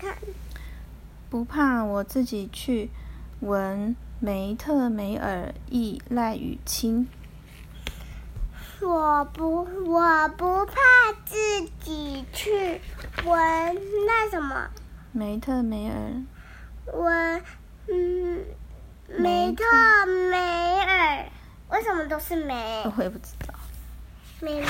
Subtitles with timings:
[0.00, 0.16] 看。
[1.28, 2.90] 不怕，我自己去。
[3.40, 7.08] 文梅特梅尔译赖雨清。
[8.82, 10.74] 我不，我不怕
[11.24, 11.36] 自
[11.80, 12.80] 己去。
[13.24, 13.76] 文
[14.06, 14.68] 那什么？
[15.12, 15.96] 梅特梅尔。
[16.92, 17.42] 闻，
[17.88, 18.44] 嗯，
[19.06, 19.64] 梅特
[20.30, 21.26] 梅尔。
[21.70, 22.82] 为什么都是梅？
[22.96, 23.54] 我也不知道。
[24.40, 24.66] 梅梅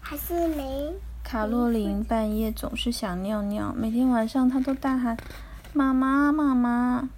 [0.00, 0.92] 还是梅？
[1.32, 5.16] 卡洛琳半夜总是想尿尿，每天晚上她都大喊
[5.72, 7.08] ：“妈妈，妈妈！”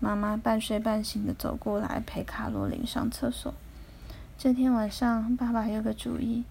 [0.00, 3.54] 妈妈半睡半醒的走过来陪卡洛琳上厕所。
[4.36, 6.42] 这天晚上，爸爸有个主意：“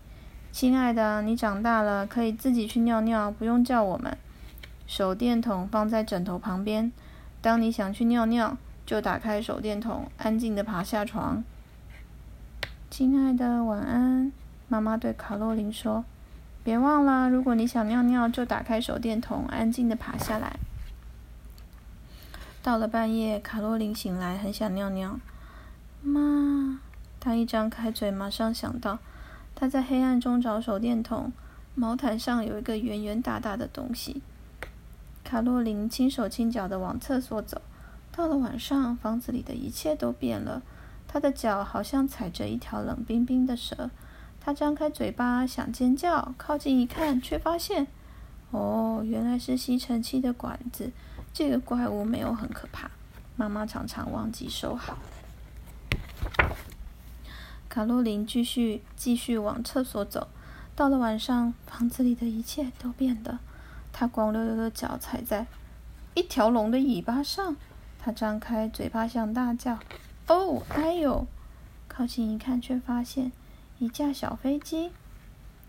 [0.54, 4.17] 亲爱的，你长大了，可以自己去尿尿，不用叫我们。
[4.88, 6.90] 手电筒放在枕头旁边，
[7.42, 11.44] 当你想去尿尿，就打开手电筒，安静的爬下床。”
[12.90, 14.31] 亲爱的，晚安。
[14.70, 16.06] 妈妈对卡洛琳说
[16.70, 20.59] ：“别忘了，如果你想尿尿，就打开手电筒，安静的爬下来。”
[22.62, 25.20] 到了半夜，卡洛琳醒来，很想尿尿。
[26.03, 26.80] 妈，
[27.20, 29.00] 她一张开嘴，马上想到，
[29.56, 31.34] 她在黑暗中找手电筒，
[31.73, 34.22] 毛毯上有一个圆圆大大的东西。
[35.23, 37.64] 卡洛琳轻手轻脚的往厕所走。
[38.12, 40.62] 到了晚上，房子里的一切都变了。
[41.08, 43.90] 她的脚好像踩着一条冷冰冰的蛇。
[44.50, 47.86] 他张开嘴巴想尖叫，靠近一看，却发现，
[48.50, 50.91] 哦，原来是吸尘器的管子。
[51.31, 52.89] 这个怪物没有很可怕，
[53.36, 54.97] 妈妈常常忘记收好。
[57.69, 60.30] 卡洛琳继续继续往厕所走，
[60.75, 63.41] 到了晚上，房子里的一切都变了。
[63.94, 65.45] 她光溜溜的脚踩在
[66.16, 67.56] 一条龙的尾巴上，
[68.00, 69.78] 她张开嘴巴想大叫
[70.25, 71.28] ：“哦，哎呦！”
[71.88, 73.31] 靠近一看，却发现
[73.80, 74.91] 一架小飞机。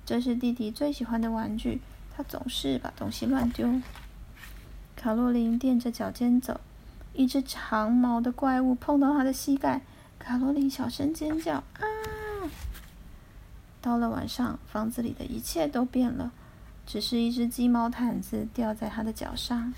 [0.05, 1.81] 这是弟弟最喜欢的玩具，
[2.15, 3.81] 他总是把东西乱丢。
[4.97, 6.61] 卡洛琳踮着脚尖走，
[7.15, 9.81] 一只长毛的怪物碰到他的膝盖，
[10.19, 11.83] 卡洛琳小声尖叫：“啊！”
[13.81, 16.33] 到了晚上，房子里的一切都变了，
[16.85, 19.73] 只是一只鸡毛毯子掉在他的脚上。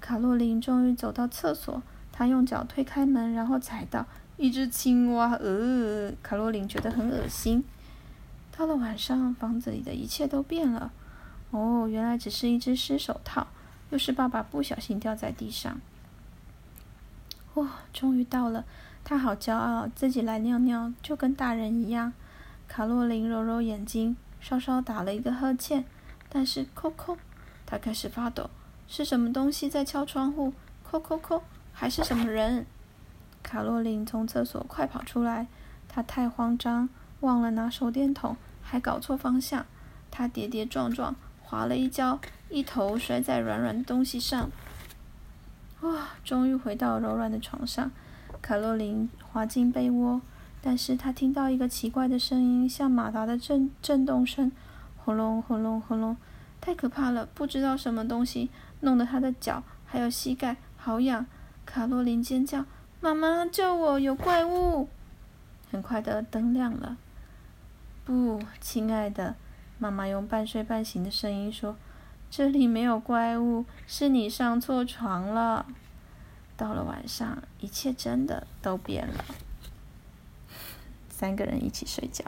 [0.00, 4.06] 卡洛琳终于走到厕所，她用脚推开门，然后踩到
[4.38, 5.34] 一只青蛙。
[5.34, 7.62] 呃，卡洛琳觉得很恶心。
[8.56, 10.90] 到了晚上，房子里的一切都变了。
[11.50, 13.46] 哦，原来只是一只湿手套。
[13.90, 15.80] 又是爸爸不小心掉在地上。
[17.54, 18.66] 哇，终于到了！
[19.02, 22.12] 他好骄傲，自己来尿尿，就跟大人一样。
[22.68, 25.86] 卡洛琳揉揉眼睛，稍稍打了一个呵欠，
[26.28, 27.16] 但是扣扣，
[27.64, 28.50] 他开始发抖。
[28.86, 30.52] 是什么东西在敲窗户？
[30.82, 32.66] 扣扣扣，还是什么人？
[33.48, 35.46] 卡洛琳从厕所快跑出来，
[35.88, 39.64] 她太慌张，忘了拿手电筒，还搞错方向。
[40.10, 42.20] 她跌跌撞撞，滑了一跤。
[42.50, 44.50] 一头摔在软软的东西上，
[45.80, 46.08] 哇！
[46.22, 47.90] 终于回到柔软的床上，
[48.42, 50.20] 卡洛琳滑进被窝，
[50.60, 54.52] 但是她听到一个奇怪的声音，像马达的震震动声，
[54.98, 56.14] 轰隆轰隆轰隆，
[56.60, 57.26] 太可怕了！
[57.34, 58.50] 不知道什么东西
[58.80, 61.24] 弄得她的脚还有膝盖好痒，
[61.64, 62.66] 卡洛琳尖叫
[63.00, 63.98] ：“妈妈救我！
[63.98, 64.88] 有怪物！”
[65.70, 66.96] 很快的灯亮了，
[68.04, 69.36] 不，亲爱的，
[69.78, 71.76] 妈妈用半睡半醒的声音说。
[72.30, 75.64] 这里没有怪物，是你上错床了。
[76.58, 79.24] 到了晚上，一切真的都变了。
[81.08, 82.26] 三个人一起睡觉。